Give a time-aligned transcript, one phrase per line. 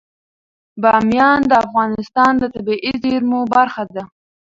[0.81, 4.03] بامیان د افغانستان د طبیعي زیرمو برخه ده.